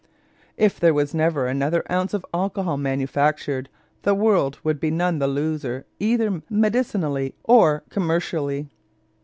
[0.57, 3.69] If there was never another ounce of alcohol manufactured,
[4.01, 8.71] the world would be none the loser either medicinally or commercially.